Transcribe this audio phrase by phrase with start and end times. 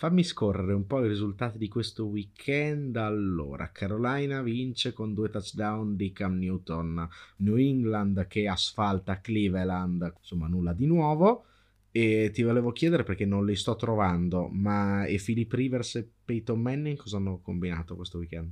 [0.00, 2.96] Fammi scorrere un po' i risultati di questo weekend.
[2.96, 10.46] Allora, Carolina vince con due touchdown di Cam Newton, New England che asfalta Cleveland, insomma
[10.46, 11.44] nulla di nuovo.
[11.90, 16.58] E ti volevo chiedere perché non li sto trovando, ma e Philip Rivers e Peyton
[16.58, 18.50] Manning cosa hanno combinato questo weekend?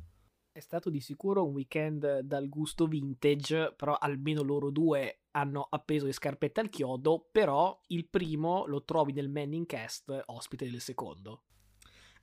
[0.59, 6.07] È stato di sicuro un weekend dal gusto vintage, però almeno loro due hanno appeso
[6.07, 11.45] le scarpette al chiodo, però il primo lo trovi nel Manning Cast ospite del secondo.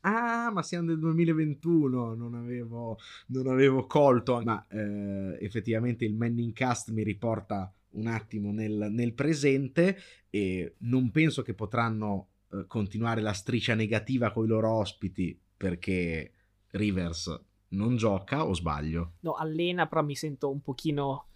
[0.01, 6.51] Ah, ma siamo nel 2021, non avevo, non avevo colto, ma eh, effettivamente il Manning
[6.51, 9.97] Cast mi riporta un attimo nel, nel presente
[10.29, 16.31] e non penso che potranno eh, continuare la striscia negativa con i loro ospiti perché
[16.71, 19.13] Rivers non gioca o sbaglio?
[19.21, 21.27] No, allena, però mi sento un pochino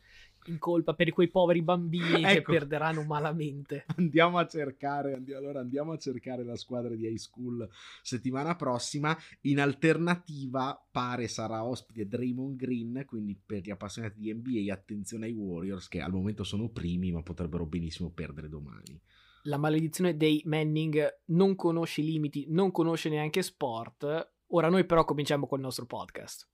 [0.45, 2.33] in colpa per quei poveri bambini ecco.
[2.33, 3.85] che perderanno malamente.
[3.97, 7.67] Andiamo a cercare, andiamo, allora andiamo a cercare la squadra di high school
[8.01, 9.17] settimana prossima.
[9.41, 15.33] In alternativa pare sarà ospite Draymond Green, quindi per gli appassionati di NBA attenzione ai
[15.33, 18.99] Warriors che al momento sono primi ma potrebbero benissimo perdere domani.
[19.43, 24.33] La maledizione dei Manning non conosce i limiti, non conosce neanche sport.
[24.51, 26.47] Ora noi però cominciamo col nostro podcast.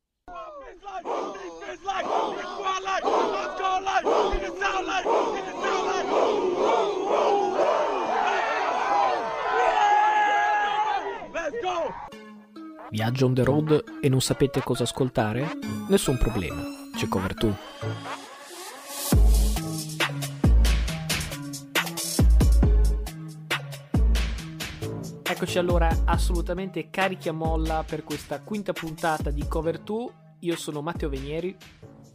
[12.89, 15.57] Viaggio on the road e non sapete cosa ascoltare?
[15.87, 16.61] Nessun problema,
[16.97, 18.24] c'è Cover 2.
[25.35, 30.13] Eccoci allora assolutamente carichi a molla per questa quinta puntata di Cover 2.
[30.39, 31.53] Io sono Matteo Venieri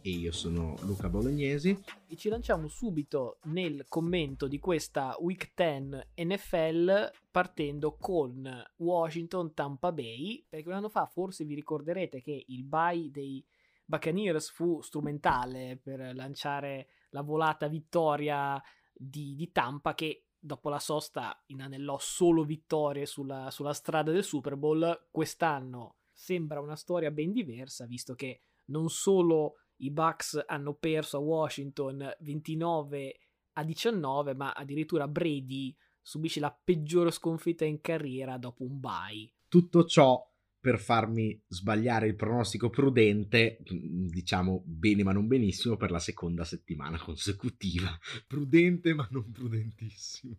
[0.01, 6.25] e io sono Luca Bolognesi e ci lanciamo subito nel commento di questa Week 10
[6.25, 8.43] NFL partendo con
[8.77, 13.45] Washington Tampa Bay perché un anno fa forse vi ricorderete che il bye dei
[13.85, 18.59] Buccaneers fu strumentale per lanciare la volata vittoria
[18.91, 24.55] di, di Tampa che dopo la sosta inanellò solo vittorie sulla, sulla strada del Super
[24.55, 31.17] Bowl quest'anno sembra una storia ben diversa visto che non solo i Bucks hanno perso
[31.17, 33.19] a Washington 29
[33.53, 39.31] a 19, ma addirittura Brady subisce la peggiore sconfitta in carriera dopo un bye.
[39.47, 40.30] Tutto ciò
[40.61, 46.99] per farmi sbagliare il pronostico prudente, diciamo bene ma non benissimo, per la seconda settimana
[46.99, 47.89] consecutiva.
[48.27, 50.37] Prudente ma non prudentissimo.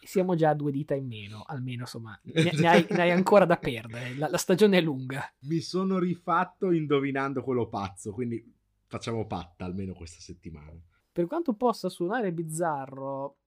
[0.00, 3.44] Siamo già a due dita in meno, almeno insomma, ne, ne, hai, ne hai, ancora
[3.46, 5.28] da perdere, la, la stagione è lunga.
[5.40, 8.54] Mi sono rifatto indovinando quello pazzo, quindi
[8.86, 10.80] facciamo patta almeno questa settimana.
[11.10, 13.38] Per quanto possa suonare bizzarro,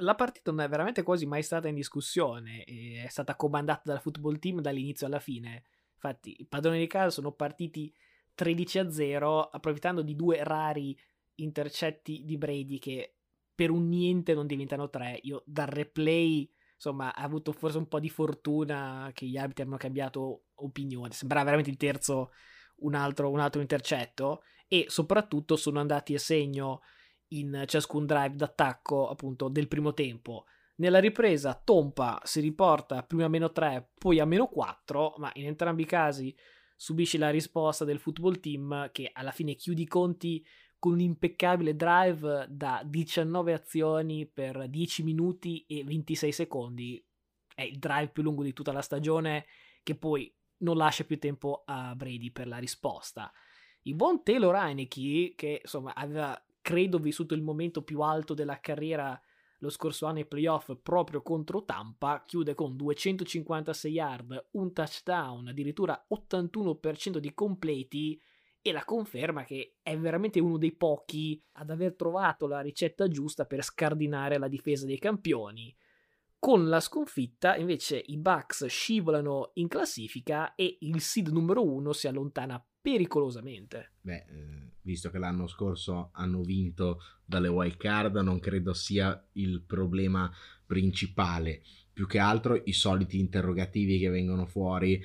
[0.00, 4.38] la partita non è veramente quasi mai stata in discussione, è stata comandata dal football
[4.38, 5.64] team dall'inizio alla fine.
[5.94, 7.94] Infatti, i padroni di casa sono partiti
[8.34, 10.98] 13 a 0, approfittando di due rari
[11.36, 13.16] intercetti di Brady che
[13.54, 15.18] per un niente non diventano tre.
[15.22, 19.76] Io dal replay, insomma, ha avuto forse un po' di fortuna che gli arbitri hanno
[19.76, 21.12] cambiato opinione.
[21.12, 22.30] Sembrava veramente il terzo
[22.76, 26.80] un altro, un altro intercetto e soprattutto sono andati a segno
[27.30, 30.44] in ciascun drive d'attacco appunto del primo tempo.
[30.76, 35.46] Nella ripresa Tompa si riporta prima a meno 3, poi a meno 4, ma in
[35.46, 36.34] entrambi i casi
[36.74, 40.44] subisce la risposta del football team che alla fine chiude i conti
[40.78, 47.06] con un impeccabile drive da 19 azioni per 10 minuti e 26 secondi.
[47.54, 49.44] È il drive più lungo di tutta la stagione
[49.82, 53.30] che poi non lascia più tempo a Brady per la risposta.
[53.82, 59.20] Il buon Taylor Heineke, che insomma aveva credo vissuto il momento più alto della carriera
[59.60, 66.06] lo scorso anno ai playoff proprio contro Tampa, chiude con 256 yard, un touchdown, addirittura
[66.10, 68.20] 81% di completi
[68.62, 73.46] e la conferma che è veramente uno dei pochi ad aver trovato la ricetta giusta
[73.46, 75.74] per scardinare la difesa dei campioni.
[76.38, 82.08] Con la sconfitta, invece, i Bucks scivolano in classifica e il seed numero uno si
[82.08, 83.92] allontana pericolosamente.
[84.00, 89.62] Beh, eh, visto che l'anno scorso hanno vinto dalle wild card, non credo sia il
[89.62, 90.30] problema
[90.66, 91.62] principale.
[91.92, 95.02] Più che altro i soliti interrogativi che vengono fuori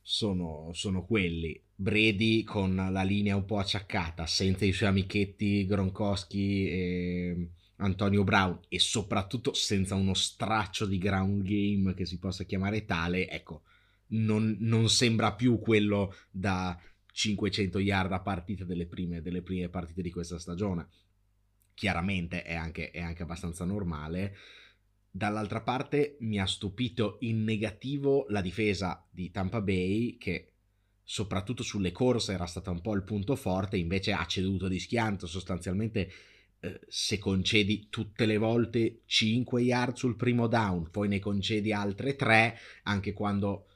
[0.00, 1.60] sono, sono quelli.
[1.74, 8.60] Brady con la linea un po' acciaccata, senza i suoi amichetti Gronkowski e Antonio Brown
[8.68, 13.62] e soprattutto senza uno straccio di ground game che si possa chiamare tale, ecco,
[14.10, 16.78] non, non sembra più quello da
[17.12, 20.88] 500 yard a partita delle prime, delle prime partite di questa stagione.
[21.74, 24.36] Chiaramente è anche, è anche abbastanza normale.
[25.10, 30.52] Dall'altra parte mi ha stupito in negativo la difesa di Tampa Bay che
[31.02, 35.26] soprattutto sulle corse era stata un po' il punto forte, invece ha ceduto di schianto
[35.26, 36.12] sostanzialmente
[36.60, 42.14] eh, se concedi tutte le volte 5 yard sul primo down, poi ne concedi altre
[42.14, 43.69] 3 anche quando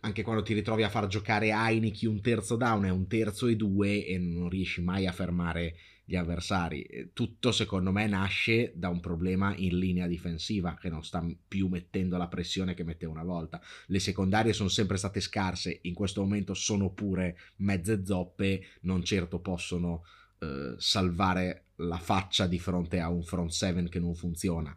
[0.00, 3.56] anche quando ti ritrovi a far giocare Heineken un terzo down e un terzo e
[3.56, 5.76] due e non riesci mai a fermare
[6.08, 7.10] gli avversari.
[7.12, 12.16] Tutto secondo me nasce da un problema in linea difensiva che non sta più mettendo
[12.16, 13.60] la pressione che mette una volta.
[13.88, 19.40] Le secondarie sono sempre state scarse, in questo momento sono pure mezze zoppe, non certo
[19.40, 20.02] possono
[20.38, 24.74] eh, salvare la faccia di fronte a un front seven che non funziona.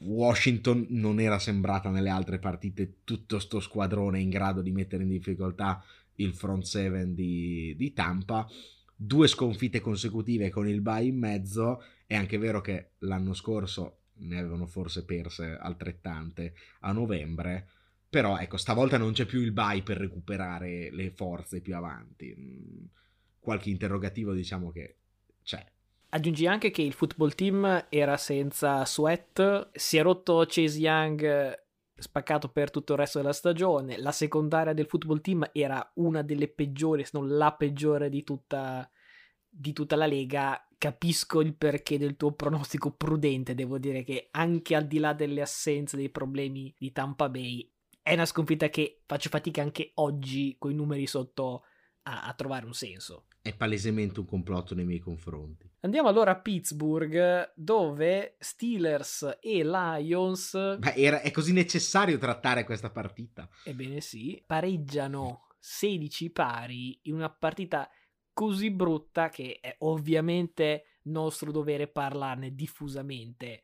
[0.00, 5.08] Washington non era sembrata nelle altre partite tutto sto squadrone in grado di mettere in
[5.08, 5.82] difficoltà
[6.16, 8.46] il front seven di, di Tampa
[8.96, 11.82] due sconfitte consecutive con il bye in mezzo.
[12.06, 17.68] È anche vero che l'anno scorso ne avevano forse perse altrettante a novembre.
[18.08, 22.34] Però ecco, stavolta non c'è più il bye per recuperare le forze più avanti.
[22.38, 22.84] Mm,
[23.40, 24.96] qualche interrogativo diciamo che
[25.42, 25.64] c'è.
[26.14, 31.60] Aggiungi anche che il football team era senza Sweat, si è rotto Chase Young
[31.96, 33.98] spaccato per tutto il resto della stagione.
[33.98, 38.88] La secondaria del football team era una delle peggiori, se non la peggiore di tutta,
[39.48, 40.64] di tutta la lega.
[40.78, 43.56] Capisco il perché del tuo pronostico prudente.
[43.56, 47.68] Devo dire che anche al di là delle assenze, dei problemi di Tampa Bay,
[48.00, 51.64] è una sconfitta che faccio fatica anche oggi, con i numeri sotto,
[52.02, 55.70] a, a trovare un senso è palesemente un complotto nei miei confronti.
[55.80, 60.54] Andiamo allora a Pittsburgh, dove Steelers e Lions.
[60.80, 63.46] Ma era, è così necessario trattare questa partita?
[63.64, 67.86] Ebbene sì, pareggiano 16 pari in una partita
[68.32, 73.60] così brutta che è ovviamente nostro dovere parlarne diffusamente.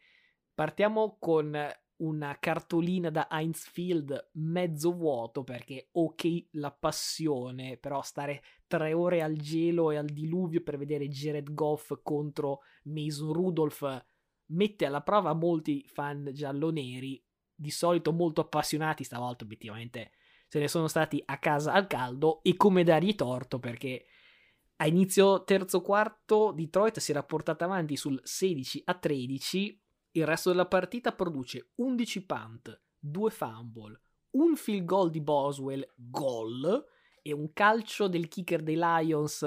[0.52, 1.56] Partiamo con
[2.00, 9.22] una cartolina da Heinz Field mezzo vuoto perché ok la passione, però stare tre ore
[9.22, 14.06] al gelo e al diluvio per vedere Jared Goff contro Mason Rudolph
[14.46, 17.22] mette alla prova molti fan gialloneri,
[17.54, 20.12] di solito molto appassionati, stavolta obiettivamente
[20.50, 24.06] se ne sono stati a casa al caldo e come dargli torto perché
[24.76, 29.80] a inizio terzo quarto Detroit si era portata avanti sul 16 a 13
[30.12, 36.84] il resto della partita produce 11 punt, 2 fumble, un field goal di Boswell, gol,
[37.22, 39.46] e un calcio del kicker dei Lions,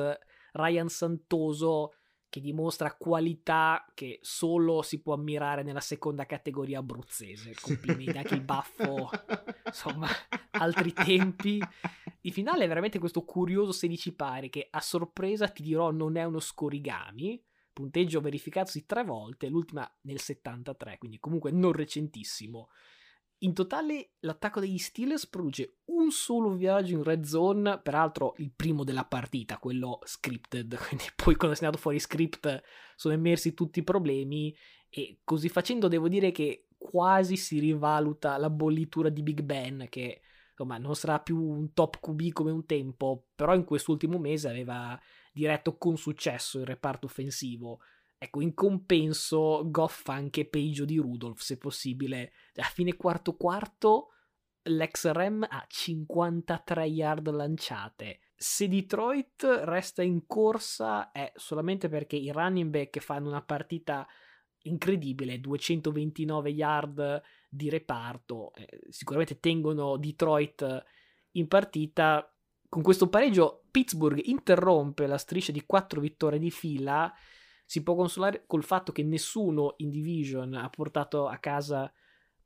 [0.51, 1.93] Ryan Santoso,
[2.29, 7.53] che dimostra qualità che solo si può ammirare nella seconda categoria abruzzese.
[7.61, 9.09] Complimenti anche il baffo,
[9.65, 10.07] insomma,
[10.51, 11.61] altri tempi.
[12.21, 16.23] Il finale è veramente questo curioso 16 pari che a sorpresa ti dirò non è
[16.23, 17.39] uno scorigami,
[17.73, 22.69] punteggio verificatosi tre volte, l'ultima nel 73, quindi comunque non recentissimo.
[23.39, 28.85] In totale l'attacco degli Steelers produce un solo viaggio in red zone, peraltro il primo
[28.85, 32.61] della partita, quello scripted, quindi poi quando è andato fuori script
[32.95, 34.55] sono emersi tutti i problemi
[34.87, 40.21] e così facendo devo dire che quasi si rivaluta la bollitura di Big Ben che
[40.51, 44.97] insomma non sarà più un top QB come un tempo, però in quest'ultimo mese aveva
[45.33, 47.79] diretto con successo il reparto offensivo.
[48.17, 52.31] Ecco, in compenso Goff anche peggio di Rudolph, se possibile.
[52.55, 54.09] A fine quarto quarto
[54.63, 58.19] l'ex Rem ha 53 yard lanciate.
[58.33, 64.07] Se Detroit resta in corsa è solamente perché i running back fanno una partita
[64.63, 70.83] incredibile, 229 yard di reparto, eh, sicuramente tengono Detroit
[71.31, 72.32] in partita,
[72.73, 77.13] con questo pareggio Pittsburgh interrompe la striscia di quattro vittorie di fila.
[77.65, 81.93] Si può consolare col fatto che nessuno in division ha portato a casa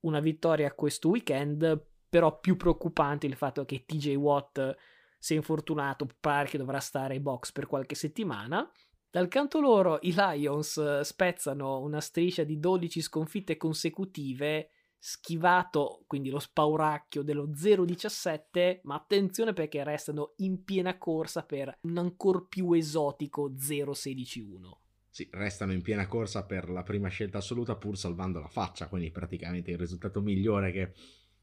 [0.01, 4.75] una vittoria questo weekend, però più preoccupante il fatto che TJ Watt
[5.17, 8.69] si è infortunato, pare che dovrà stare ai box per qualche settimana.
[9.09, 16.39] Dal canto loro i Lions spezzano una striscia di 12 sconfitte consecutive schivato quindi lo
[16.39, 23.51] spauracchio dello 0,17, ma attenzione perché restano in piena corsa per un ancora più esotico
[23.51, 24.85] 0,16,1.
[25.09, 29.09] Sì, restano in piena corsa per la prima scelta assoluta pur salvando la faccia, quindi
[29.09, 30.93] praticamente il risultato migliore che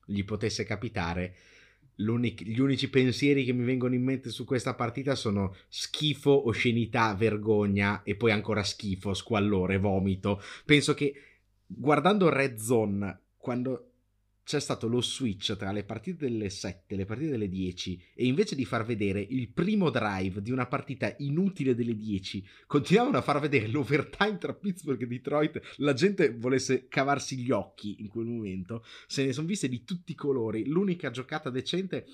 [0.04, 1.34] gli potesse capitare.
[1.96, 8.02] gli unici pensieri che mi vengono in mente su questa partita sono schifo, oscenità, vergogna
[8.02, 10.40] e poi ancora schifo, squallore, vomito.
[10.64, 11.14] Penso che
[11.66, 13.90] guardando Red Zone quando
[14.42, 18.24] c'è stato lo switch tra le partite delle 7 e le partite delle 10 e
[18.24, 23.20] invece di far vedere il primo drive di una partita inutile delle 10, continuavano a
[23.20, 28.24] far vedere l'overtime tra Pittsburgh e Detroit, la gente volesse cavarsi gli occhi in quel
[28.24, 32.06] momento, se ne sono viste di tutti i colori, l'unica giocata decente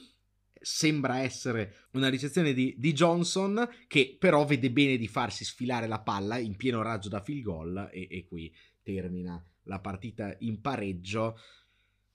[0.60, 6.00] sembra essere una ricezione di, di, Johnson che però vede bene di farsi sfilare la
[6.00, 11.36] palla in pieno raggio da field goal e, e qui termina la partita in pareggio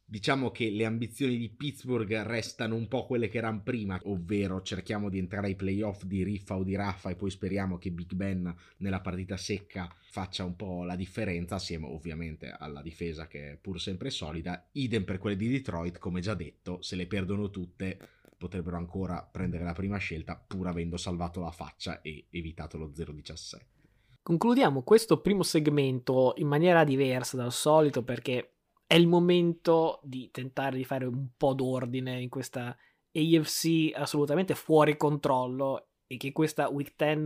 [0.07, 5.09] Diciamo che le ambizioni di Pittsburgh restano un po' quelle che erano prima, ovvero cerchiamo
[5.09, 8.55] di entrare ai playoff di Riffa o di Raffa e poi speriamo che Big Ben
[8.77, 13.81] nella partita secca faccia un po' la differenza, assieme ovviamente alla difesa che è pur
[13.81, 14.69] sempre solida.
[14.73, 17.97] Idem per quelle di Detroit, come già detto, se le perdono tutte
[18.37, 23.74] potrebbero ancora prendere la prima scelta pur avendo salvato la faccia e evitato lo 0-17.
[24.25, 28.53] Concludiamo questo primo segmento in maniera diversa dal solito perché
[28.87, 32.75] è il momento di tentare di fare un po' d'ordine in questa
[33.13, 37.21] AFC assolutamente fuori controllo e che questa week 10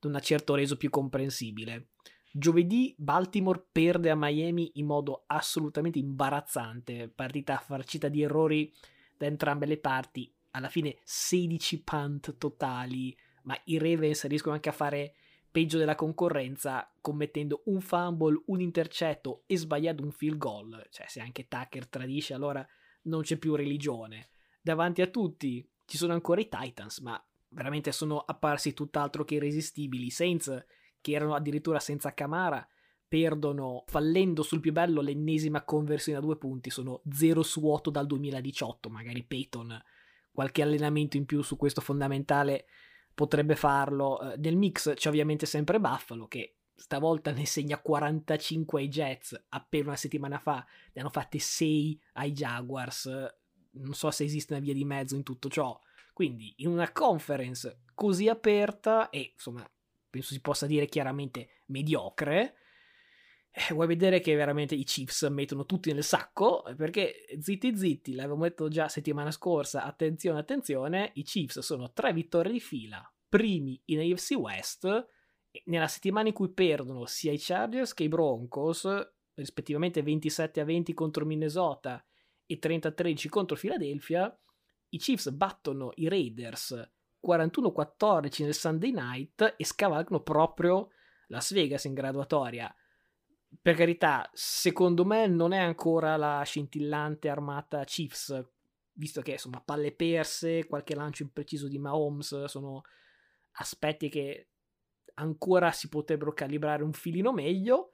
[0.00, 1.90] non ha certo reso più comprensibile.
[2.32, 8.72] Giovedì Baltimore perde a Miami in modo assolutamente imbarazzante, partita farcita di errori
[9.16, 14.72] da entrambe le parti, alla fine 16 punt totali, ma i Ravens riescono anche a
[14.72, 15.14] fare
[15.54, 20.84] peggio della concorrenza commettendo un fumble, un intercetto e sbagliando un field goal.
[20.90, 22.66] Cioè, se anche Tucker tradisce, allora
[23.02, 24.30] non c'è più religione.
[24.60, 30.06] Davanti a tutti ci sono ancora i Titans, ma veramente sono apparsi tutt'altro che irresistibili.
[30.06, 30.66] I Saints,
[31.00, 32.66] che erano addirittura senza Camara,
[33.06, 36.68] perdono fallendo sul più bello l'ennesima conversione a due punti.
[36.68, 38.90] Sono 0 su 8 dal 2018.
[38.90, 39.80] Magari Peyton
[40.32, 42.66] qualche allenamento in più su questo fondamentale
[43.14, 44.32] potrebbe farlo.
[44.32, 49.88] Eh, nel mix c'è ovviamente sempre Buffalo che stavolta ne segna 45 ai Jets, appena
[49.88, 53.06] una settimana fa ne hanno fatte 6 ai Jaguars.
[53.76, 55.78] Non so se esiste una via di mezzo in tutto ciò.
[56.12, 59.68] Quindi in una conference così aperta e insomma
[60.10, 62.56] penso si possa dire chiaramente mediocre,
[63.70, 66.64] vuoi vedere che veramente i Chiefs mettono tutti nel sacco?
[66.76, 72.52] Perché zitti zitti, l'avevamo detto già settimana scorsa, attenzione attenzione, i Chiefs sono tre vittorie
[72.52, 75.08] di fila, primi in AFC West,
[75.66, 78.88] nella settimana in cui perdono sia i Chargers che i Broncos,
[79.34, 82.04] rispettivamente 27 a 20 contro Minnesota
[82.46, 84.36] e 30 a 13 contro Philadelphia,
[84.90, 86.90] i Chiefs battono i Raiders
[87.24, 90.88] 41-14 nel Sunday night e scavalcano proprio
[91.28, 92.72] Las Vegas in graduatoria.
[93.60, 98.44] Per carità, secondo me non è ancora la scintillante armata Chiefs,
[98.92, 102.82] visto che insomma palle perse, qualche lancio impreciso di Mahomes sono
[103.52, 104.48] aspetti che
[105.14, 107.90] ancora si potrebbero calibrare un filino meglio,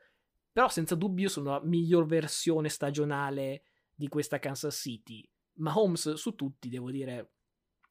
[0.52, 3.62] però senza dubbio sono la miglior versione stagionale
[3.94, 5.28] di questa Kansas City.
[5.54, 7.32] Mahomes su tutti, devo dire,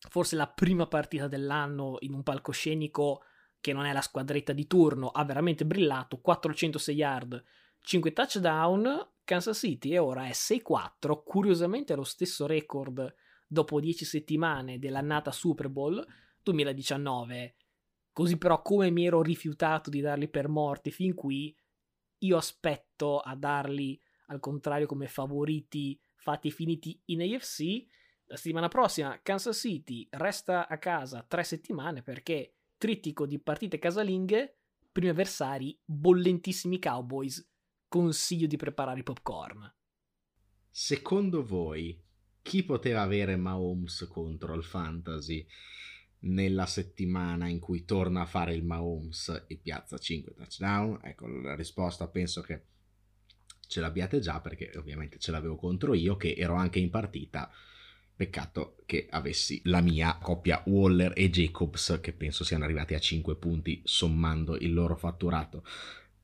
[0.10, 3.24] forse la prima partita dell'anno in un palcoscenico
[3.60, 7.44] che non è la squadretta di turno, ha veramente brillato, 406 yard,
[7.82, 13.14] 5 touchdown, Kansas City e ora è 6-4, curiosamente lo stesso record
[13.46, 16.06] dopo 10 settimane dell'annata Super Bowl
[16.44, 17.56] 2019.
[18.12, 21.56] Così però come mi ero rifiutato di darli per morti fin qui,
[22.20, 27.86] io aspetto a darli al contrario come favoriti fatti finiti in AFC.
[28.26, 34.58] La settimana prossima Kansas City resta a casa tre settimane perché trittico di partite casalinghe,
[34.92, 37.48] primi avversari bollentissimi Cowboys.
[37.88, 39.72] Consiglio di preparare i popcorn.
[40.72, 42.02] Secondo voi
[42.42, 45.46] chi poteva avere Mahomes contro il fantasy?
[46.22, 51.00] nella settimana in cui torna a fare il Mahomes e piazza 5 touchdown?
[51.04, 52.66] Ecco, la risposta penso che
[53.68, 57.50] ce l'abbiate già perché ovviamente ce l'avevo contro io che ero anche in partita.
[58.20, 63.38] Peccato che avessi la mia coppia Waller e Jacobs che penso siano arrivati a 5
[63.38, 65.64] punti sommando il loro fatturato.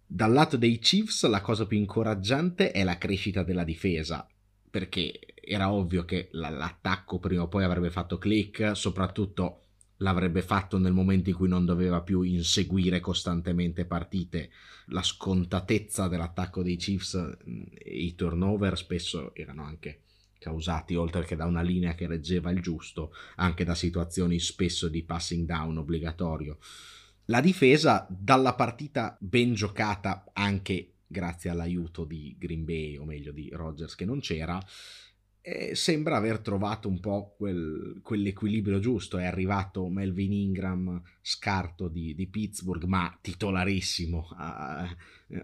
[0.05, 4.27] Dal lato dei Chiefs la cosa più incoraggiante è la crescita della difesa
[4.69, 9.61] perché era ovvio che l'attacco prima o poi avrebbe fatto click, soprattutto
[9.99, 14.49] l'avrebbe fatto nel momento in cui non doveva più inseguire costantemente partite.
[14.87, 20.01] La scontatezza dell'attacco dei Chiefs mm, e i turnover spesso erano anche
[20.45, 25.01] causati, oltre che da una linea che reggeva il giusto, anche da situazioni spesso di
[25.01, 26.59] passing down obbligatorio.
[27.25, 33.49] La difesa, dalla partita ben giocata, anche grazie all'aiuto di Green Bay, o meglio di
[33.51, 34.63] Rodgers che non c'era,
[35.47, 39.17] e sembra aver trovato un po' quel, quell'equilibrio giusto.
[39.17, 44.95] È arrivato Melvin Ingram, scarto di, di Pittsburgh, ma titolarissimo a,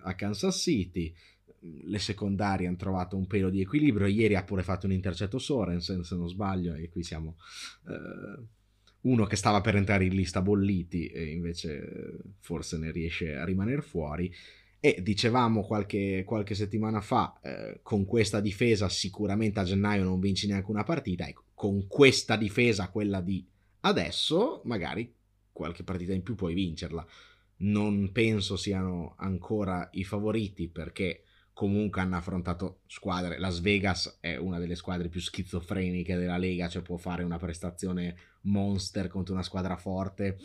[0.02, 1.14] a, Kansas City.
[1.62, 4.08] Le secondarie hanno trovato un pelo di equilibrio.
[4.08, 7.38] Ieri ha pure fatto un intercetto Sorensen, se non sbaglio, e qui siamo
[7.88, 8.44] eh,
[9.02, 13.82] uno che stava per entrare in lista bolliti e invece forse ne riesce a rimanere
[13.82, 14.34] fuori.
[14.84, 20.48] E dicevamo qualche, qualche settimana fa, eh, con questa difesa sicuramente a gennaio non vinci
[20.48, 21.28] neanche una partita.
[21.28, 23.46] Ecco, con questa difesa, quella di
[23.82, 25.14] adesso, magari
[25.52, 27.06] qualche partita in più puoi vincerla.
[27.58, 31.26] Non penso siano ancora i favoriti perché
[31.62, 33.38] comunque hanno affrontato squadre.
[33.38, 38.16] Las Vegas è una delle squadre più schizofreniche della Lega, cioè può fare una prestazione
[38.42, 40.40] monster contro una squadra forte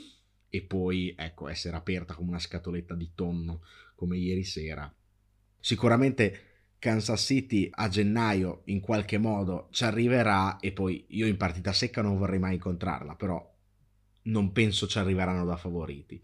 [0.50, 3.62] e poi ecco essere aperta come una scatoletta di tonno
[3.94, 4.94] come ieri sera.
[5.58, 11.72] Sicuramente Kansas City a gennaio in qualche modo ci arriverà e poi io in partita
[11.72, 13.42] secca non vorrei mai incontrarla, però
[14.24, 16.22] non penso ci arriveranno da favoriti.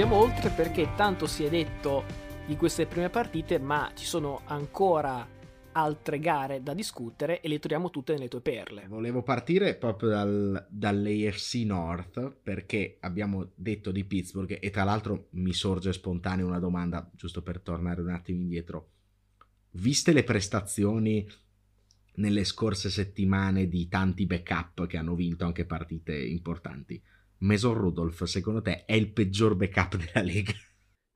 [0.00, 2.04] Andiamo oltre perché tanto si è detto
[2.46, 5.28] di queste prime partite, ma ci sono ancora
[5.72, 8.86] altre gare da discutere e le troviamo tutte nelle tue perle.
[8.88, 15.52] Volevo partire proprio dal, dall'AFC North perché abbiamo detto di Pittsburgh e tra l'altro mi
[15.52, 18.92] sorge spontanea una domanda giusto per tornare un attimo indietro.
[19.72, 21.28] Viste le prestazioni
[22.14, 27.02] nelle scorse settimane di tanti backup che hanno vinto anche partite importanti,
[27.40, 30.52] Mason Rudolph, secondo te, è il peggior backup della Lega?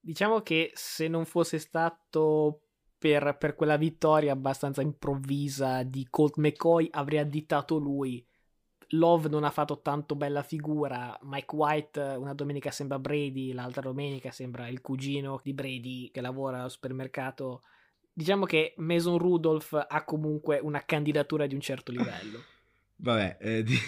[0.01, 2.61] Diciamo che se non fosse stato
[2.99, 8.27] per, per, quella vittoria abbastanza improvvisa di Colt McCoy, avrei additato lui.
[8.89, 11.19] Love non ha fatto tanto bella figura.
[11.23, 16.63] Mike White una domenica sembra Brady, l'altra domenica sembra il cugino di Brady che lavora
[16.63, 17.63] al supermercato.
[18.13, 22.41] Diciamo che Mason Rudolph ha comunque una candidatura di un certo livello.
[22.97, 23.79] Vabbè, eh, di-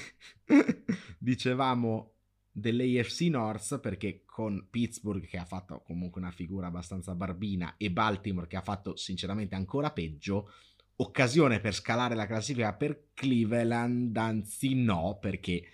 [1.18, 2.15] dicevamo
[2.58, 8.46] dell'AFC North perché con Pittsburgh che ha fatto comunque una figura abbastanza barbina e Baltimore
[8.46, 10.50] che ha fatto sinceramente ancora peggio,
[10.96, 15.64] occasione per scalare la classifica per Cleveland, anzi no perché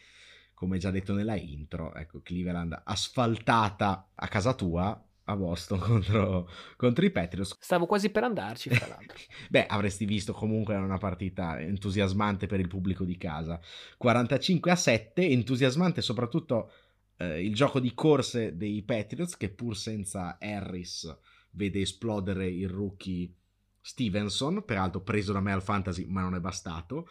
[0.55, 7.05] come già detto nella intro, ecco Cleveland asfaltata a casa tua a Boston contro, contro,
[7.05, 7.57] i Patriots.
[7.61, 9.17] Stavo quasi per andarci, fra l'altro.
[9.49, 13.61] Beh, avresti visto comunque una partita entusiasmante per il pubblico di casa.
[13.97, 16.73] 45 a 7, entusiasmante soprattutto
[17.17, 21.17] eh, il gioco di corse dei Patriots che pur senza Harris
[21.51, 23.33] vede esplodere il rookie
[23.81, 27.09] Stevenson, peraltro preso da me al fantasy ma non è bastato.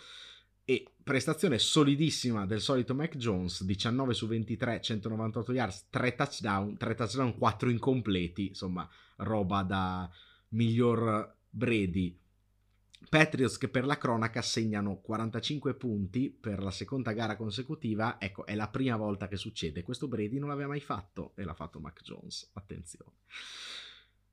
[0.64, 6.96] E prestazione solidissima del solito Mac Jones, 19 su 23, 198 yards, 3 touchdown, 3
[6.96, 10.10] touchdown, 4 incompleti, insomma, roba da
[10.50, 12.18] miglior Brady.
[13.10, 18.56] Patriots che per la cronaca segnano 45 punti per la seconda gara consecutiva, ecco, è
[18.56, 19.82] la prima volta che succede.
[19.82, 23.12] Questo Brady non l'aveva mai fatto e l'ha fatto Mac Jones, attenzione.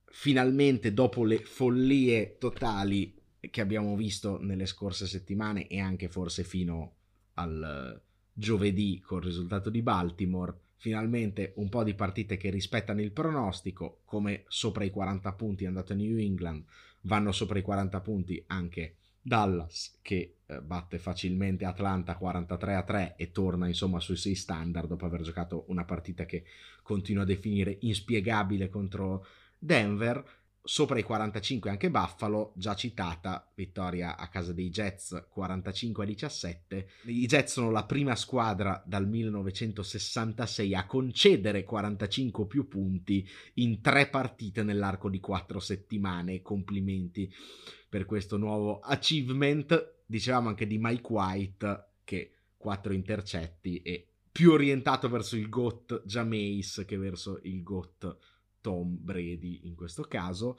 [0.04, 6.94] Finalmente, dopo le follie totali che abbiamo visto nelle scorse settimane e anche forse fino
[7.34, 8.00] al
[8.32, 10.54] giovedì col risultato di Baltimore.
[10.76, 15.66] Finalmente un po' di partite che rispettano il pronostico, come sopra i 40 punti è
[15.66, 16.64] andato New England,
[17.02, 23.14] vanno sopra i 40 punti anche Dallas che eh, batte facilmente Atlanta 43 a 3
[23.16, 26.44] e torna insomma sui 6 standard dopo aver giocato una partita che
[26.82, 29.26] continua a definire inspiegabile contro
[29.58, 30.24] Denver
[30.62, 36.88] sopra i 45 anche Buffalo, già citata, vittoria a casa dei Jets 45 a 17.
[37.06, 44.08] I Jets sono la prima squadra dal 1966 a concedere 45 più punti in tre
[44.08, 46.42] partite nell'arco di quattro settimane.
[46.42, 47.32] Complimenti
[47.88, 49.96] per questo nuovo achievement.
[50.04, 56.84] Dicevamo anche di Mike White che quattro intercetti e più orientato verso il GOAT Jameis
[56.86, 58.16] che verso il GOAT
[58.60, 60.58] Tom Brady in questo caso.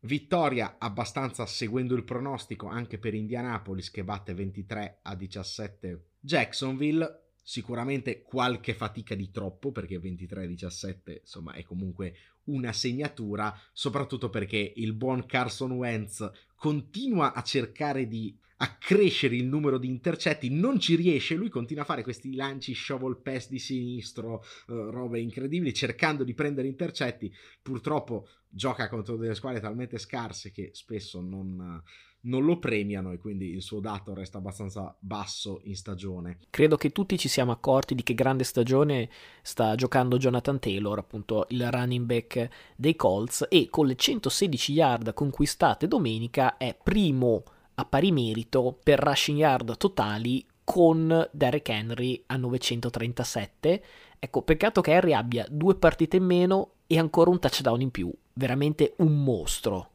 [0.00, 7.32] Vittoria abbastanza seguendo il pronostico anche per Indianapolis che batte 23 a 17 Jacksonville.
[7.42, 14.30] Sicuramente qualche fatica di troppo perché 23 a 17 insomma è comunque una segnatura, soprattutto
[14.30, 20.50] perché il buon Carson Wentz continua a cercare di a crescere il numero di intercetti,
[20.50, 25.18] non ci riesce, lui continua a fare questi lanci shovel pass di sinistro, uh, robe
[25.18, 31.82] incredibili, cercando di prendere intercetti, purtroppo gioca contro delle squadre talmente scarse che spesso non,
[32.22, 36.40] non lo premiano e quindi il suo dato resta abbastanza basso in stagione.
[36.50, 39.08] Credo che tutti ci siamo accorti di che grande stagione
[39.40, 45.14] sta giocando Jonathan Taylor, appunto il running back dei Colts, e con le 116 yard
[45.14, 47.44] conquistate domenica è primo
[47.80, 53.84] a pari merito per rushing yard totali con Derek Henry a 937.
[54.18, 58.12] Ecco, peccato che Henry abbia due partite in meno e ancora un touchdown in più.
[58.34, 59.88] Veramente un mostro.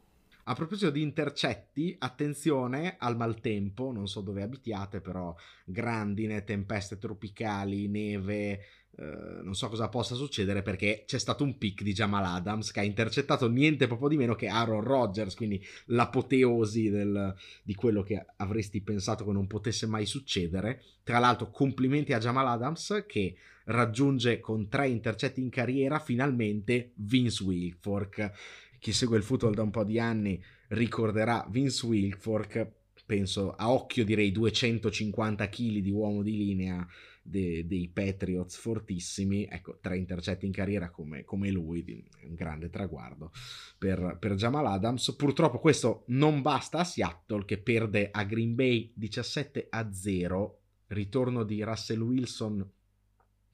[0.48, 7.88] A proposito di intercetti, attenzione al maltempo, non so dove abitiate, però grandine, tempeste tropicali,
[7.88, 8.60] neve,
[8.98, 12.80] eh, non so cosa possa succedere perché c'è stato un pick di Jamal Adams che
[12.80, 18.24] ha intercettato niente poco di meno che Aaron Rodgers, quindi l'apoteosi del, di quello che
[18.36, 20.82] avresti pensato che non potesse mai succedere.
[21.02, 27.42] Tra l'altro, complimenti a Jamal Adams che raggiunge con tre intercetti in carriera finalmente Vince
[27.42, 28.32] Wilfork
[28.78, 32.70] chi segue il football da un po' di anni ricorderà Vince Wilfork,
[33.04, 36.86] penso a occhio direi 250 kg di uomo di linea
[37.26, 43.32] de, dei Patriots fortissimi, ecco tre intercetti in carriera come, come lui, un grande traguardo
[43.78, 45.14] per, per Jamal Adams.
[45.16, 51.42] Purtroppo questo non basta a Seattle che perde a Green Bay 17 a 0, ritorno
[51.42, 52.70] di Russell Wilson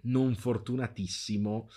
[0.04, 1.68] non fortunatissimo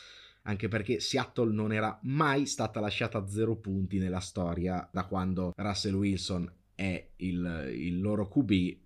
[0.48, 5.54] anche perché Seattle non era mai stata lasciata a zero punti nella storia da quando
[5.56, 8.78] Russell Wilson è il, il loro QB,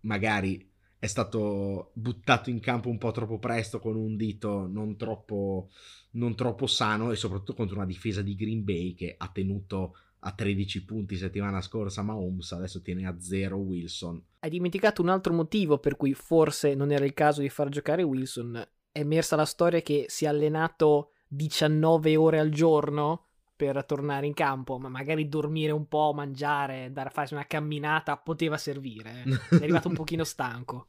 [0.00, 0.68] magari
[0.98, 5.68] è stato buttato in campo un po' troppo presto con un dito non troppo,
[6.12, 10.32] non troppo sano e soprattutto contro una difesa di Green Bay che ha tenuto a
[10.32, 14.22] 13 punti settimana scorsa Mahomes, adesso tiene a 0 Wilson.
[14.40, 18.02] Hai dimenticato un altro motivo per cui forse non era il caso di far giocare
[18.02, 23.25] Wilson è emersa la storia che si è allenato 19 ore al giorno
[23.56, 28.16] per tornare in campo, ma magari dormire un po', mangiare, andare a farsi una camminata
[28.18, 29.24] poteva servire.
[29.24, 29.58] Eh.
[29.58, 30.88] È arrivato un pochino stanco.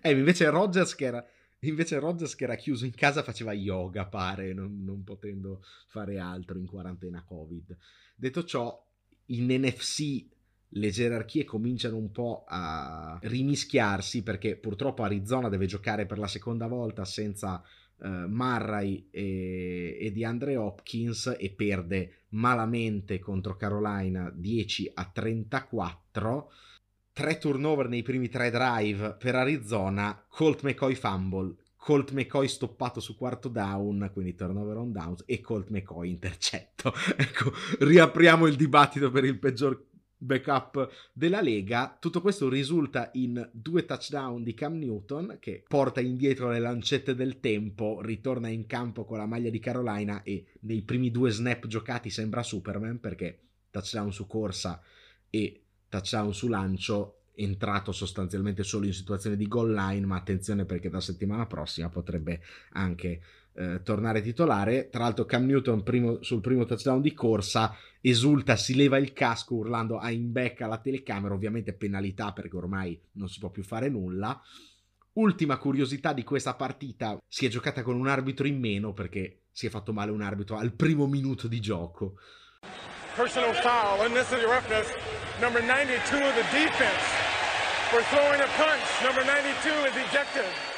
[0.00, 1.24] Eh, invece Rogers che era
[1.62, 6.56] Invece Rogers che era chiuso in casa faceva yoga, pare, non, non, potendo fare altro
[6.56, 7.76] in quarantena Covid.
[8.14, 8.86] Detto ciò,
[9.26, 10.24] in NFC
[10.72, 16.68] le gerarchie cominciano un po' a rimischiarsi perché purtroppo Arizona deve giocare per la seconda
[16.68, 17.60] volta senza
[18.00, 26.50] uh, Murray e, e di Andre Hopkins e perde malamente contro Carolina 10 a 34
[27.18, 30.24] tre turnover nei primi tre drive per Arizona.
[30.28, 31.52] Colt McCoy fumble.
[31.74, 36.92] Colt McCoy stoppato su quarto down, quindi turnover on downs, e Colt McCoy intercetto.
[37.16, 39.87] ecco, riapriamo il dibattito per il peggior
[40.18, 41.96] backup della Lega.
[41.98, 47.40] Tutto questo risulta in due touchdown di Cam Newton che porta indietro le lancette del
[47.40, 52.10] tempo, ritorna in campo con la maglia di Carolina e nei primi due snap giocati
[52.10, 53.38] sembra Superman perché
[53.70, 54.82] touchdown su corsa
[55.30, 60.90] e touchdown su lancio entrato sostanzialmente solo in situazione di goal line, ma attenzione perché
[60.90, 62.40] da settimana prossima potrebbe
[62.72, 63.20] anche
[63.58, 64.88] eh, tornare titolare.
[64.88, 69.56] Tra l'altro Cam Newton primo, sul primo touchdown di corsa esulta, si leva il casco
[69.56, 73.88] urlando a in back alla telecamera, ovviamente penalità perché ormai non si può più fare
[73.88, 74.40] nulla.
[75.14, 79.66] Ultima curiosità di questa partita, si è giocata con un arbitro in meno perché si
[79.66, 82.14] è fatto male un arbitro al primo minuto di gioco.
[83.16, 84.86] Personal foul, unnecessary roughness,
[85.40, 87.02] number 92 of the defense
[87.90, 90.77] for throwing a punch, number 92 is ejected.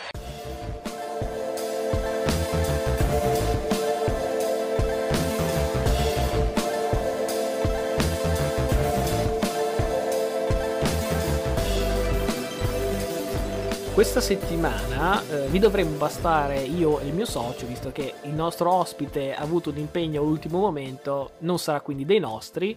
[14.00, 18.72] Questa settimana eh, vi dovremmo bastare io e il mio socio, visto che il nostro
[18.72, 22.74] ospite ha avuto un impegno all'ultimo momento, non sarà quindi dei nostri.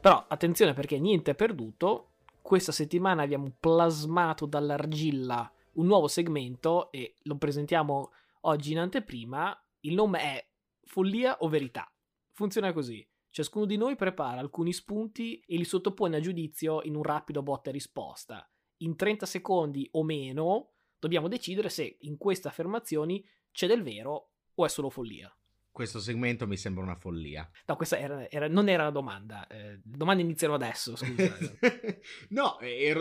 [0.00, 2.12] Però attenzione perché niente è perduto.
[2.40, 9.54] Questa settimana abbiamo plasmato dall'argilla un nuovo segmento e lo presentiamo oggi in anteprima.
[9.80, 10.48] Il nome è
[10.82, 11.92] Follia o Verità.
[12.32, 13.06] Funziona così.
[13.28, 17.68] Ciascuno di noi prepara alcuni spunti e li sottopone a giudizio in un rapido botta
[17.68, 23.82] e risposta in 30 secondi o meno dobbiamo decidere se in queste affermazioni c'è del
[23.82, 25.32] vero o è solo follia.
[25.70, 27.48] Questo segmento mi sembra una follia.
[27.66, 29.46] No, questa era, era, non era la domanda.
[29.46, 31.36] Eh, le domande iniziano adesso, scusa.
[32.30, 32.56] no,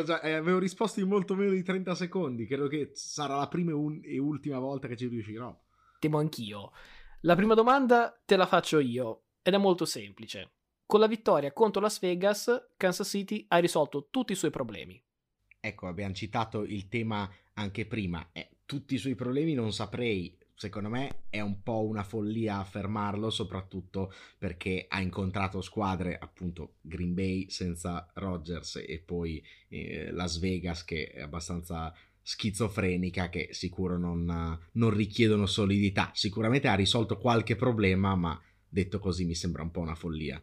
[0.05, 2.45] già, eh, avevo risposto in molto meno di 30 secondi.
[2.45, 5.59] Credo che sarà la prima un- e ultima volta che ci riuscirò.
[5.97, 6.71] Temo anch'io.
[7.21, 10.51] La prima domanda te la faccio io ed è molto semplice.
[10.85, 15.03] Con la vittoria contro Las Vegas, Kansas City ha risolto tutti i suoi problemi
[15.59, 20.89] ecco, abbiamo citato il tema anche prima, eh, tutti i suoi problemi non saprei secondo
[20.89, 27.47] me è un po' una follia affermarlo, soprattutto perché ha incontrato squadre, appunto Green Bay
[27.49, 31.93] senza Rodgers e poi eh, Las Vegas che è abbastanza
[32.23, 36.09] schizofrenica che sicuro non, non richiedono solidità.
[36.15, 40.41] Sicuramente ha risolto qualche problema, ma detto così mi sembra un po' una follia.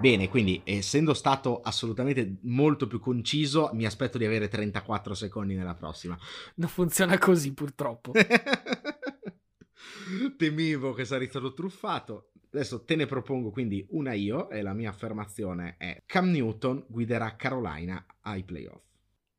[0.00, 5.74] Bene, quindi essendo stato assolutamente molto più conciso, mi aspetto di avere 34 secondi nella
[5.74, 6.16] prossima.
[6.54, 8.12] Non funziona così purtroppo.
[10.38, 12.30] Temevo che sarei stato truffato.
[12.50, 17.36] Adesso te ne propongo quindi una io e la mia affermazione è Cam Newton guiderà
[17.36, 18.89] Carolina ai playoff.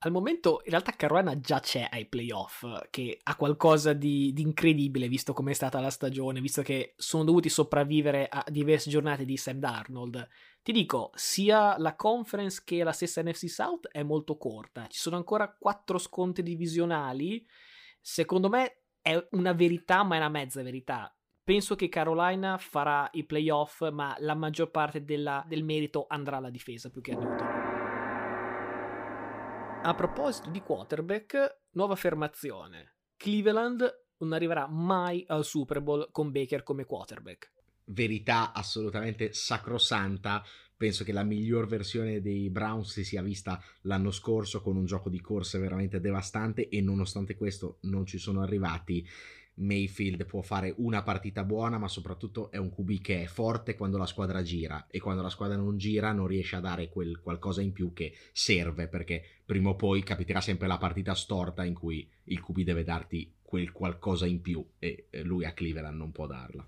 [0.04, 5.08] Al momento in realtà Carolina già c'è ai playoff, che ha qualcosa di, di, incredibile
[5.08, 9.60] visto com'è stata la stagione, visto che sono dovuti sopravvivere a diverse giornate di Sam
[9.60, 10.28] Darnold.
[10.64, 15.18] Ti dico, sia la conference che la stessa NFC South è molto corta, ci sono
[15.18, 17.46] ancora quattro scontri divisionali,
[18.00, 21.16] secondo me è una verità ma è una mezza verità.
[21.44, 26.50] Penso che Carolina farà i playoff, ma la maggior parte della, del merito andrà alla
[26.50, 27.61] difesa più che a Newton.
[29.84, 32.98] A proposito di quarterback, nuova affermazione.
[33.18, 33.84] Cleveland
[34.20, 37.52] non arriverà mai al Super Bowl con Baker come quarterback.
[37.86, 40.44] Verità assolutamente sacrosanta.
[40.78, 45.10] Penso che la miglior versione dei Browns si sia vista l'anno scorso con un gioco
[45.10, 49.04] di corse veramente devastante e nonostante questo non ci sono arrivati.
[49.56, 53.98] Mayfield può fare una partita buona, ma soprattutto è un QB che è forte quando
[53.98, 57.62] la squadra gira e quando la squadra non gira non riesce a dare quel qualcosa
[57.62, 62.10] in più che serve perché prima o poi capiterà sempre la partita storta in cui
[62.26, 66.68] il QB deve darti quel qualcosa in più e lui a Cleveland non può darla.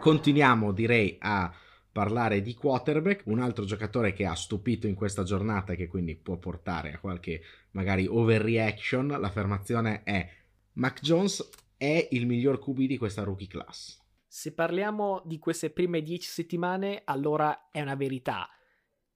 [0.00, 1.52] Continuiamo direi a
[1.98, 6.14] parlare di quarterback, un altro giocatore che ha stupito in questa giornata e che quindi
[6.14, 10.30] può portare a qualche magari overreaction, l'affermazione è
[10.74, 14.00] Mac Jones è il miglior QB di questa rookie class.
[14.28, 18.48] Se parliamo di queste prime dieci settimane, allora è una verità.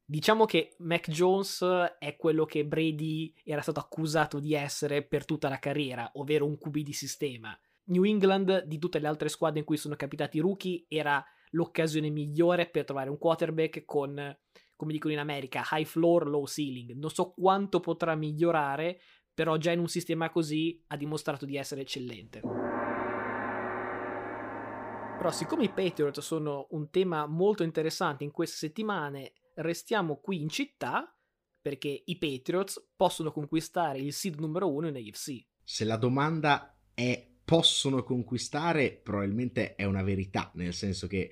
[0.05, 1.65] Diciamo che Mac Jones
[2.01, 6.59] è quello che Brady era stato accusato di essere per tutta la carriera, ovvero un
[6.59, 7.57] QB di sistema.
[7.85, 12.69] New England, di tutte le altre squadre in cui sono capitati rookie, era l'occasione migliore
[12.69, 14.39] per trovare un quarterback con,
[14.77, 16.93] come dicono in America, high floor, low ceiling.
[16.93, 19.01] Non so quanto potrà migliorare,
[19.33, 22.41] però già in un sistema così ha dimostrato di essere eccellente.
[25.19, 30.49] Però siccome i Patriots sono un tema molto interessante in queste settimane, restiamo qui in
[30.49, 31.17] città
[31.61, 35.47] perché i Patriots possono conquistare il seed numero uno in AFC.
[35.63, 41.31] Se la domanda è possono conquistare, probabilmente è una verità, nel senso che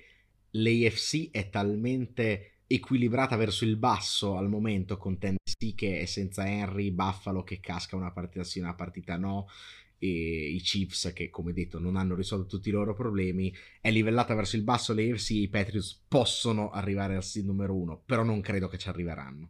[0.51, 6.91] l'AFC è talmente equilibrata verso il basso al momento con Tennessee che è senza Henry,
[6.91, 9.47] Buffalo che casca una partita sì, una partita no
[9.97, 13.53] e i Chiefs che come detto non hanno risolto tutti i loro problemi.
[13.79, 18.23] È livellata verso il basso l'AFC i Patriots possono arrivare al seed numero uno però
[18.23, 19.49] non credo che ci arriveranno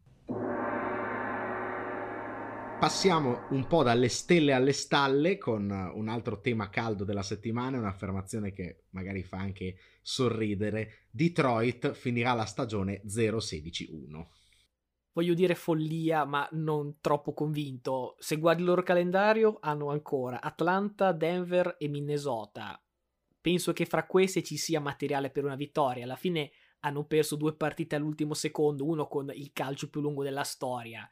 [2.81, 8.51] Passiamo un po' dalle stelle alle stalle con un altro tema caldo della settimana, un'affermazione
[8.51, 11.05] che magari fa anche sorridere.
[11.11, 14.25] Detroit finirà la stagione 0-16-1.
[15.11, 18.15] Voglio dire follia, ma non troppo convinto.
[18.17, 22.83] Se guardi il loro calendario, hanno ancora Atlanta, Denver e Minnesota.
[23.39, 26.05] Penso che fra queste ci sia materiale per una vittoria.
[26.05, 30.43] Alla fine hanno perso due partite all'ultimo secondo, uno con il calcio più lungo della
[30.43, 31.07] storia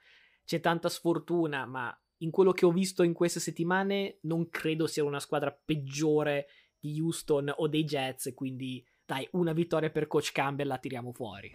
[0.50, 5.04] c'è tanta sfortuna, ma in quello che ho visto in queste settimane non credo sia
[5.04, 6.48] una squadra peggiore
[6.80, 11.52] di Houston o dei Jets, quindi dai, una vittoria per coach Campbell la tiriamo fuori.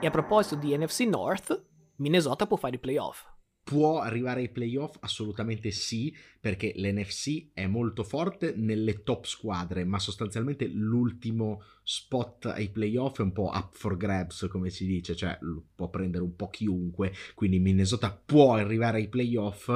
[0.00, 1.64] E a proposito di NFC North,
[1.96, 3.26] Minnesota può fare i playoff.
[3.70, 4.96] Può arrivare ai playoff?
[4.98, 12.68] Assolutamente sì, perché l'NFC è molto forte nelle top squadre, ma sostanzialmente l'ultimo spot ai
[12.70, 15.38] playoff è un po' up for grabs, come si dice, cioè
[15.72, 19.70] può prendere un po' chiunque, quindi Minnesota può arrivare ai playoff,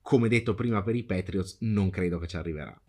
[0.00, 2.80] come detto prima per i Patriots, non credo che ci arriverà.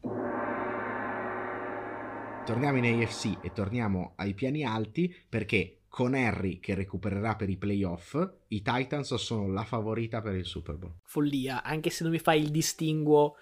[2.45, 7.57] Torniamo in AFC e torniamo ai piani alti perché con Harry che recupererà per i
[7.57, 8.15] playoff,
[8.47, 10.95] i Titans sono la favorita per il Super Bowl.
[11.03, 13.35] Follia, anche se non mi fai il distinguo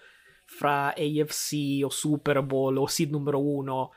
[0.46, 3.92] fra AFC o Super Bowl o seed numero uno,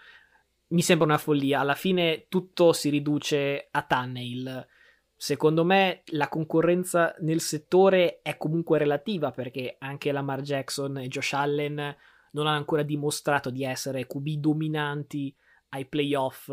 [0.67, 1.61] mi sembra una follia.
[1.61, 4.67] Alla fine tutto si riduce a Tannehill.
[5.15, 11.33] Secondo me la concorrenza nel settore è comunque relativa perché anche Lamar Jackson e Josh
[11.33, 11.95] Allen
[12.33, 15.35] non hanno ancora dimostrato di essere QB dominanti
[15.69, 16.51] ai playoff,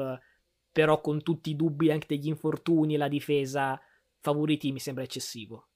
[0.73, 3.81] però con tutti i dubbi anche degli infortuni e la difesa
[4.21, 5.67] favoriti mi sembra eccessivo.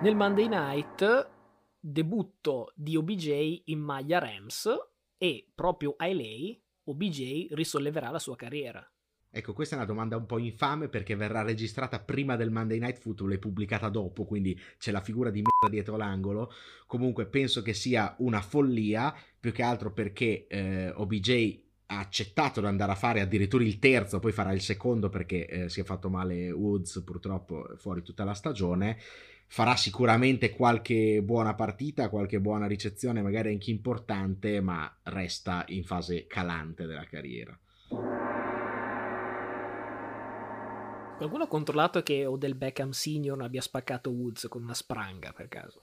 [0.00, 1.30] Nel Monday Night
[1.78, 4.68] debutto di OBJ in maglia Rams
[5.16, 8.84] e proprio a LA OBJ risolleverà la sua carriera.
[9.34, 12.98] Ecco, questa è una domanda un po' infame perché verrà registrata prima del Monday Night
[12.98, 16.52] Football e pubblicata dopo, quindi c'è la figura di merda dietro l'angolo.
[16.86, 21.60] Comunque penso che sia una follia, più che altro perché eh, OBJ
[21.92, 25.68] ha accettato di andare a fare addirittura il terzo, poi farà il secondo perché eh,
[25.68, 28.96] si è fatto male Woods purtroppo fuori tutta la stagione.
[29.46, 36.26] Farà sicuramente qualche buona partita, qualche buona ricezione, magari anche importante, ma resta in fase
[36.26, 37.58] calante della carriera.
[41.18, 45.82] Qualcuno ha controllato che Odell Beckham Senior abbia spaccato Woods con una spranga per caso.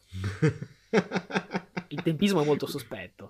[1.90, 3.30] Il tempismo è molto sospetto.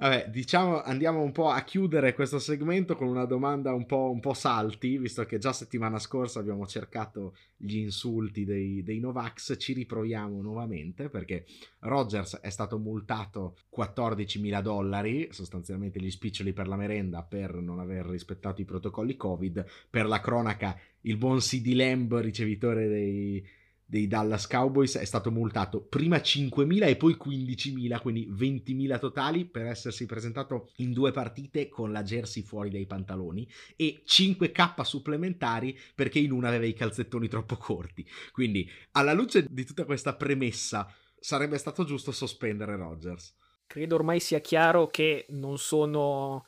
[0.00, 4.18] Vabbè, diciamo, andiamo un po' a chiudere questo segmento con una domanda un po', un
[4.18, 9.74] po salti, visto che già settimana scorsa abbiamo cercato gli insulti dei, dei Novax, ci
[9.74, 11.44] riproviamo nuovamente perché
[11.80, 17.78] Rogers è stato multato 14 mila dollari, sostanzialmente gli spiccioli per la merenda per non
[17.78, 19.66] aver rispettato i protocolli Covid.
[19.90, 23.46] Per la cronaca, il buon CD Lamb, ricevitore dei
[23.90, 29.66] dei Dallas Cowboys è stato multato prima 5.000 e poi 15.000, quindi 20.000 totali per
[29.66, 36.20] essersi presentato in due partite con la jersey fuori dai pantaloni e 5k supplementari perché
[36.20, 38.06] in una aveva i calzettoni troppo corti.
[38.30, 43.34] Quindi alla luce di tutta questa premessa sarebbe stato giusto sospendere Rodgers.
[43.66, 46.46] Credo ormai sia chiaro che non sono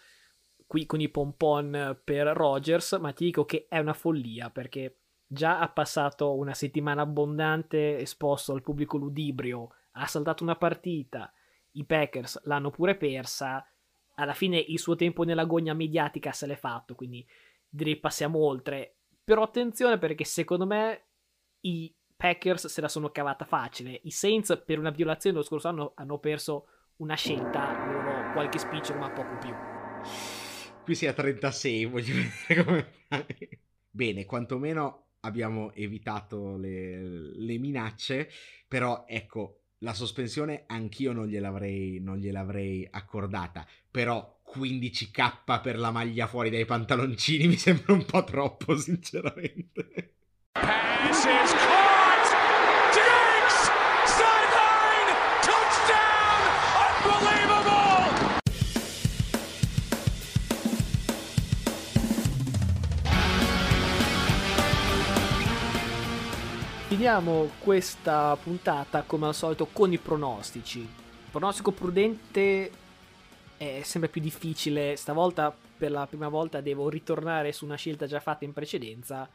[0.64, 5.01] qui con i pompon per Rodgers, ma ti dico che è una follia perché
[5.32, 11.32] già ha passato una settimana abbondante esposto al pubblico ludibrio, ha saltato una partita,
[11.72, 13.66] i Packers l'hanno pure persa,
[14.16, 17.26] alla fine il suo tempo nella gogna mediatica se l'è fatto, quindi
[17.66, 18.96] direi passiamo oltre.
[19.24, 21.06] Però attenzione perché secondo me
[21.60, 25.92] i Packers se la sono cavata facile, i Saints per una violazione lo scorso anno
[25.94, 26.66] hanno perso
[26.96, 29.54] una scelta, loro qualche spicciolo ma poco più.
[30.84, 33.60] Qui si è a 36, voglio vedere come fai.
[33.94, 38.30] Bene, quantomeno abbiamo evitato le, le minacce,
[38.66, 46.26] però ecco, la sospensione anch'io non gliel'avrei, non gliel'avrei accordata, però 15k per la maglia
[46.26, 50.14] fuori dai pantaloncini mi sembra un po' troppo, sinceramente.
[50.52, 51.81] Pass
[66.92, 70.80] Finiamo questa puntata come al solito con i pronostici.
[70.80, 72.70] Il pronostico prudente
[73.56, 78.20] è sempre più difficile, stavolta per la prima volta devo ritornare su una scelta già
[78.20, 79.26] fatta in precedenza.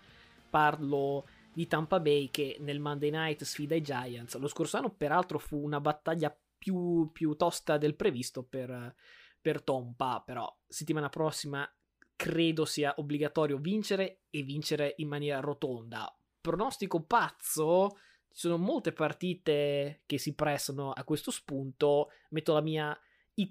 [0.51, 4.37] Parlo di Tampa Bay che nel Monday Night sfida i Giants.
[4.37, 8.93] Lo scorso anno peraltro fu una battaglia più, più tosta del previsto per,
[9.41, 11.67] per Tompa, però settimana prossima
[12.15, 17.97] credo sia obbligatorio vincere e vincere in maniera rotonda pronostico pazzo,
[18.31, 22.11] ci sono molte partite che si prestano a questo spunto.
[22.29, 22.97] Metto la mia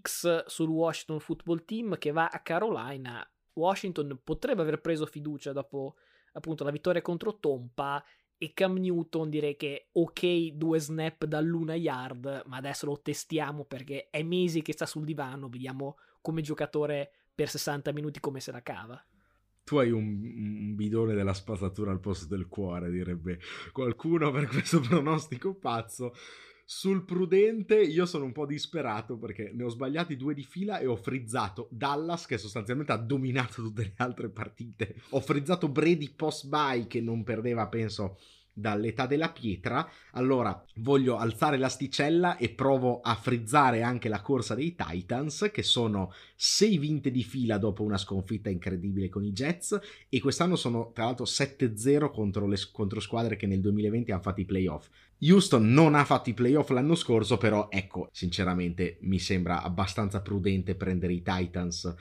[0.00, 3.28] X sul Washington Football Team che va a Carolina.
[3.52, 5.96] Washington potrebbe aver preso fiducia dopo
[6.32, 8.04] appunto la vittoria contro Tompa
[8.38, 14.08] e Cam Newton direi che ok due snap dall'una yard ma adesso lo testiamo perché
[14.10, 18.62] è mesi che sta sul divano vediamo come giocatore per 60 minuti come se la
[18.62, 19.02] cava
[19.66, 23.40] tu hai un, un, bidone della spazzatura al posto del cuore, direbbe
[23.72, 26.14] qualcuno per questo pronostico pazzo.
[26.64, 30.86] Sul prudente io sono un po' disperato perché ne ho sbagliati due di fila e
[30.86, 34.94] ho frizzato Dallas che sostanzialmente ha dominato tutte le altre partite.
[35.10, 38.18] Ho frizzato Brady post bye che non perdeva penso
[38.58, 44.74] dall'età della pietra, allora voglio alzare l'asticella e provo a frizzare anche la corsa dei
[44.74, 50.20] Titans, che sono 6 vinte di fila dopo una sconfitta incredibile con i Jets, e
[50.20, 54.46] quest'anno sono tra l'altro 7-0 contro, le, contro squadre che nel 2020 hanno fatto i
[54.46, 54.88] playoff.
[55.20, 60.74] Houston non ha fatto i playoff l'anno scorso, però ecco, sinceramente mi sembra abbastanza prudente
[60.76, 61.94] prendere i Titans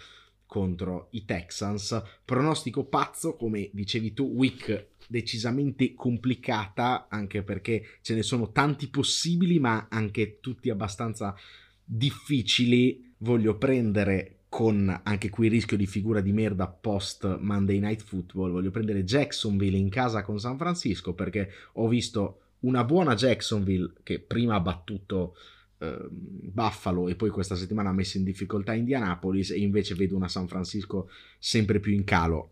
[0.45, 2.01] contro i Texans.
[2.23, 9.59] Pronostico pazzo, come dicevi tu, week decisamente complicata, anche perché ce ne sono tanti possibili,
[9.59, 11.35] ma anche tutti abbastanza
[11.83, 13.13] difficili.
[13.19, 18.51] Voglio prendere con anche qui il rischio di figura di merda post Monday Night Football.
[18.51, 24.19] Voglio prendere Jacksonville in casa con San Francisco perché ho visto una buona Jacksonville che
[24.19, 25.35] prima ha battuto
[25.79, 30.29] eh, Buffalo e poi questa settimana ha messo in difficoltà Indianapolis e invece vedo una
[30.29, 32.51] San Francisco sempre più in calo.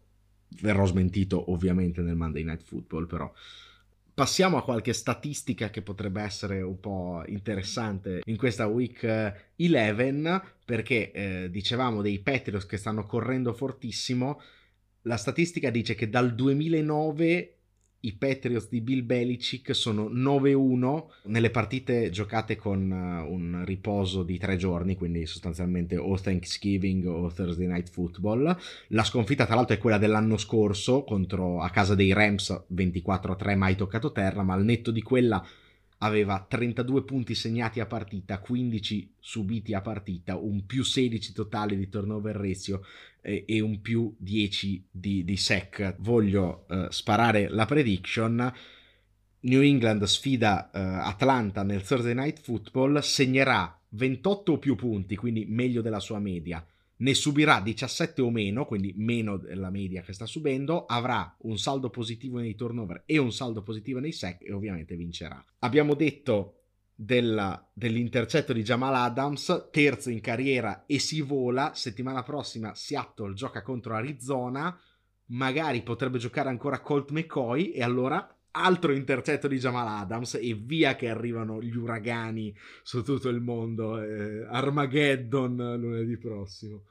[0.62, 3.32] Verrò smentito ovviamente nel Monday Night Football, però
[4.14, 9.04] passiamo a qualche statistica che potrebbe essere un po' interessante in questa week
[9.56, 14.42] 11 perché eh, dicevamo dei Patriots che stanno correndo fortissimo.
[15.04, 17.58] La statistica dice che dal 2009
[18.06, 24.38] i Patriots di Bill Belichick sono 9-1 nelle partite giocate con uh, un riposo di
[24.38, 28.58] tre giorni, quindi sostanzialmente o Thanksgiving o Thursday Night Football.
[28.88, 33.76] La sconfitta tra l'altro è quella dell'anno scorso contro, a casa dei Rams 24-3 mai
[33.76, 35.46] toccato terra, ma al netto di quella
[36.04, 41.88] aveva 32 punti segnati a partita, 15 subiti a partita, un più 16 totale di
[41.88, 42.82] turnover ratio
[43.22, 45.96] e, e un più 10 di, di sec.
[46.00, 48.54] Voglio uh, sparare la prediction.
[49.40, 50.78] New England sfida uh,
[51.08, 56.66] Atlanta nel Thursday Night Football, segnerà 28 o più punti, quindi meglio della sua media
[56.98, 61.90] ne subirà 17 o meno, quindi meno della media che sta subendo, avrà un saldo
[61.90, 65.44] positivo nei turnover e un saldo positivo nei sec e ovviamente vincerà.
[65.60, 66.60] Abbiamo detto
[66.96, 73.62] della, dell'intercetto di Jamal Adams, terzo in carriera e si vola, settimana prossima Seattle gioca
[73.62, 74.80] contro Arizona,
[75.28, 80.96] magari potrebbe giocare ancora Colt McCoy e allora altro intercetto di Jamal Adams e via
[80.96, 84.02] che arrivano gli uragani su tutto il mondo.
[84.02, 86.84] Eh, Armageddon lunedì prossimo.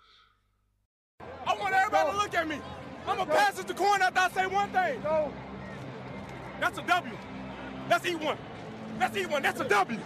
[1.21, 2.61] I want everybody to look at me.
[3.07, 5.01] I'm gonna pass it to corn after I say one thing.
[6.61, 7.17] That's a W.
[7.89, 8.37] That's E1.
[8.99, 9.43] That's E1.
[9.43, 9.99] That's a W.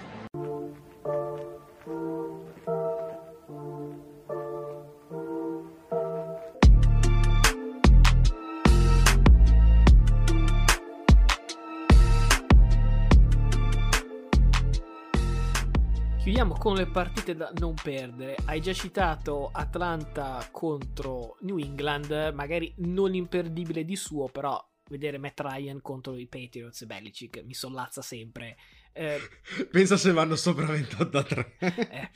[16.27, 18.35] Chiudiamo con le partite da non perdere.
[18.47, 25.39] Hai già citato Atlanta contro New England, magari non imperdibile di suo, però vedere Matt
[25.39, 28.57] Ryan contro i Patriots e Belichick mi sollazza sempre.
[28.93, 29.21] Eh,
[29.71, 31.57] Pensa se vanno sopra 28 a 3.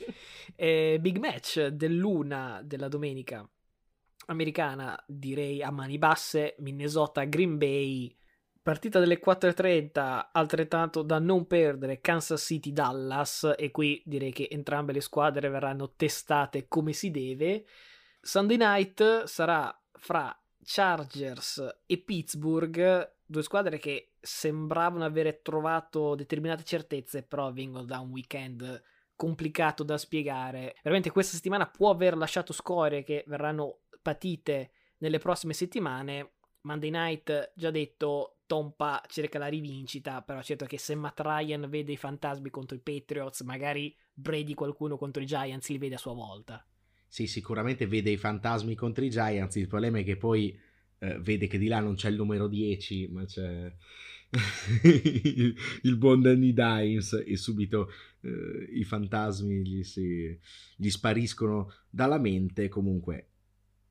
[0.57, 3.49] eh, eh, big match dell'una della domenica
[4.25, 8.13] americana, direi a mani basse, Minnesota Green Bay
[8.63, 14.93] Partita delle 4.30, altrettanto da non perdere, Kansas City Dallas, e qui direi che entrambe
[14.93, 17.65] le squadre verranno testate come si deve.
[18.21, 27.23] Sunday night sarà fra Chargers e Pittsburgh, due squadre che sembravano avere trovato determinate certezze,
[27.23, 28.83] però vengono da un weekend
[29.15, 30.75] complicato da spiegare.
[30.83, 36.33] Veramente questa settimana può aver lasciato scorie che verranno patite nelle prossime settimane.
[36.61, 41.93] Monday night, già detto, Tompa cerca la rivincita, però certo che se Matt Ryan vede
[41.93, 46.11] i fantasmi contro i Patriots, magari Brady qualcuno contro i Giants li vede a sua
[46.11, 46.61] volta.
[47.07, 50.53] Sì, sicuramente vede i fantasmi contro i Giants, il problema è che poi
[50.99, 53.73] eh, vede che di là non c'è il numero 10, ma c'è
[54.83, 57.89] il, il buon Danny Dimes e subito
[58.19, 60.37] eh, i fantasmi gli, si,
[60.75, 62.67] gli spariscono dalla mente.
[62.67, 63.29] Comunque,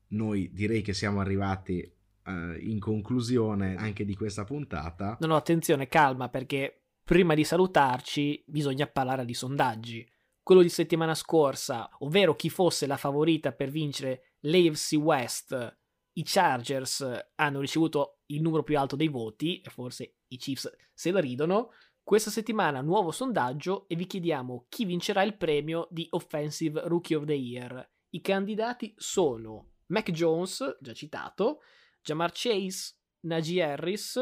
[0.09, 1.91] noi direi che siamo arrivati
[2.25, 5.17] uh, in conclusione anche di questa puntata.
[5.19, 10.07] No, no, attenzione, calma, perché prima di salutarci bisogna parlare di sondaggi.
[10.43, 15.77] Quello di settimana scorsa, ovvero chi fosse la favorita per vincere l'AFC West,
[16.13, 21.11] i Chargers hanno ricevuto il numero più alto dei voti, e forse i Chiefs se
[21.11, 21.71] la ridono.
[22.03, 27.25] Questa settimana nuovo sondaggio e vi chiediamo chi vincerà il premio di Offensive Rookie of
[27.25, 27.89] the Year.
[28.09, 31.59] I candidati sono Mac Jones, già citato,
[32.01, 34.19] Jamar Chase, Najee Harris,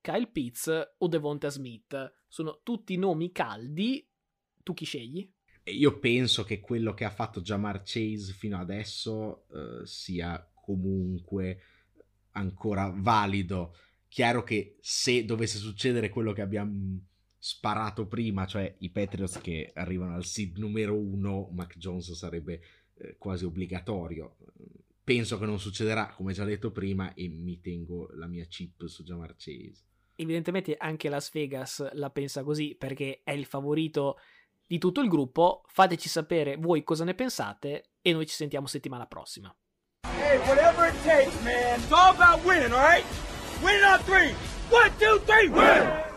[0.00, 2.14] Kyle Pitts o Devonta Smith.
[2.28, 4.06] Sono tutti nomi caldi.
[4.62, 5.30] Tu chi scegli?
[5.64, 11.60] Io penso che quello che ha fatto Jamar Chase fino adesso uh, sia comunque
[12.32, 13.74] ancora valido.
[14.08, 17.00] Chiaro che se dovesse succedere quello che abbiamo
[17.38, 22.60] sparato prima, cioè i Patriots che arrivano al seed numero uno, Mac Jones sarebbe
[22.94, 24.36] eh, quasi obbligatorio
[25.04, 29.04] penso che non succederà, come già detto prima, e mi tengo la mia chip su
[29.04, 29.84] Jamar Chase.
[30.16, 34.18] Evidentemente anche Las Vegas la pensa così perché è il favorito
[34.66, 35.62] di tutto il gruppo.
[35.66, 39.54] Fateci sapere voi cosa ne pensate e noi ci sentiamo settimana prossima.
[40.06, 41.80] Hey, whatever it takes, man.
[41.80, 43.04] It's all about winning, all right?
[43.60, 44.34] Winning on three.
[44.70, 46.12] One, two, three, win!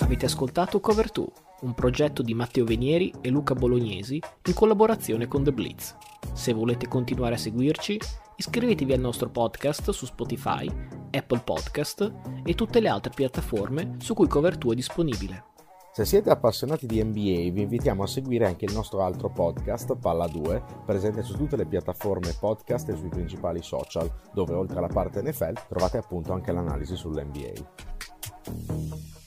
[0.00, 5.44] Avete ascoltato Cover 2 un progetto di Matteo Venieri e Luca Bolognesi in collaborazione con
[5.44, 5.96] The Blitz.
[6.32, 7.98] Se volete continuare a seguirci,
[8.36, 10.70] iscrivetevi al nostro podcast su Spotify,
[11.10, 12.12] Apple Podcast
[12.44, 15.44] e tutte le altre piattaforme su cui Cover 2 è disponibile.
[15.92, 20.28] Se siete appassionati di NBA vi invitiamo a seguire anche il nostro altro podcast, Palla
[20.28, 25.20] 2, presente su tutte le piattaforme podcast e sui principali social, dove oltre alla parte
[25.20, 29.18] NFL trovate appunto anche l'analisi sull'NBA.